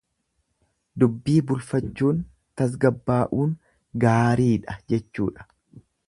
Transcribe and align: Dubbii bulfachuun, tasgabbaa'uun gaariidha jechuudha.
Dubbii 1.01 1.35
bulfachuun, 1.49 2.23
tasgabbaa'uun 2.61 3.51
gaariidha 4.05 4.79
jechuudha. 4.95 5.47